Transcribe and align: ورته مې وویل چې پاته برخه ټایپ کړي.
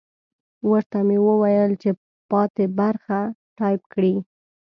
ورته 0.69 0.99
مې 1.07 1.17
وویل 1.27 1.71
چې 1.81 1.89
پاته 2.29 2.65
برخه 2.79 3.19
ټایپ 3.57 3.81
کړي. 3.93 4.15